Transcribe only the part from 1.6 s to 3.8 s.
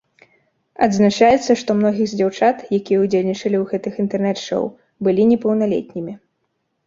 што многія з дзяўчат, якія ўдзельнічалі ў